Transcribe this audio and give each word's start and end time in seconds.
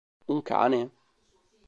Un 0.35 0.39
cane? 0.41 0.81